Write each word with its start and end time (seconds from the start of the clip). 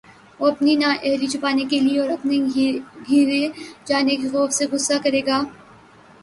وہ 0.39 0.47
اپنی 0.51 0.73
نااہلی 0.75 1.27
چھپانے 1.27 1.63
کے 1.71 1.79
لیے 1.79 1.99
اور 1.99 2.09
اپنے 2.09 2.37
گھیرے 3.07 3.41
جانے 3.87 4.15
کے 4.21 4.29
خوف 4.29 4.51
سے 4.53 4.65
غصہ 4.71 4.97
کرے 5.03 5.21
گا 5.27 5.41